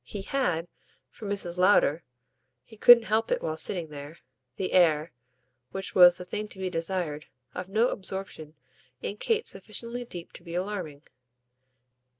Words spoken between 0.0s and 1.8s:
He HAD, for Mrs.